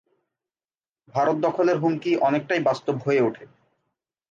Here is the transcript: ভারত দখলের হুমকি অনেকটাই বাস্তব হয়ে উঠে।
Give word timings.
ভারত 1.15 1.37
দখলের 1.37 1.77
হুমকি 1.77 2.11
অনেকটাই 2.19 2.61
বাস্তব 2.63 2.95
হয়ে 3.05 3.21
উঠে। 3.21 3.45